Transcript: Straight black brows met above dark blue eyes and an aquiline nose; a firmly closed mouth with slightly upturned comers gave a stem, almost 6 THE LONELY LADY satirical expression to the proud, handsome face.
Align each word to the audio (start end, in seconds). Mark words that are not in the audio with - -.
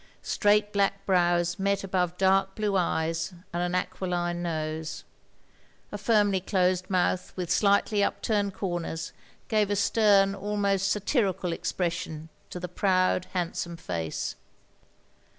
Straight 0.23 0.73
black 0.73 1.05
brows 1.05 1.59
met 1.59 1.83
above 1.83 2.17
dark 2.17 2.55
blue 2.55 2.75
eyes 2.75 3.35
and 3.53 3.61
an 3.61 3.75
aquiline 3.75 4.41
nose; 4.41 5.03
a 5.91 5.97
firmly 5.99 6.39
closed 6.41 6.89
mouth 6.89 7.31
with 7.35 7.51
slightly 7.51 8.03
upturned 8.03 8.55
comers 8.55 9.13
gave 9.47 9.69
a 9.69 9.75
stem, 9.75 10.33
almost 10.33 10.33
6 10.33 10.33
THE 10.33 10.47
LONELY 10.47 10.71
LADY 10.71 10.79
satirical 10.79 11.53
expression 11.53 12.29
to 12.49 12.59
the 12.59 12.67
proud, 12.67 13.25
handsome 13.33 13.77
face. 13.77 14.35